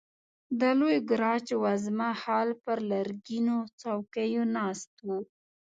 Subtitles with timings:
[0.59, 5.19] د لوی ګاراج وزمه هال پر لرګینو څوکیو ناست وو.